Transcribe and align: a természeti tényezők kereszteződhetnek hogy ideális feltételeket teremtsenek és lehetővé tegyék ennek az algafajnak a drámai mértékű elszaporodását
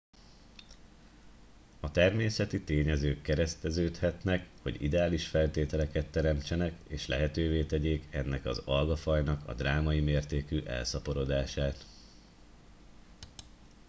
a 1.79 1.91
természeti 1.91 2.61
tényezők 2.61 3.21
kereszteződhetnek 3.21 4.47
hogy 4.61 4.81
ideális 4.83 5.27
feltételeket 5.27 6.07
teremtsenek 6.07 6.73
és 6.87 7.07
lehetővé 7.07 7.63
tegyék 7.63 8.03
ennek 8.11 8.45
az 8.45 8.57
algafajnak 8.65 9.47
a 9.47 9.53
drámai 9.53 9.99
mértékű 9.99 10.63
elszaporodását 10.63 11.85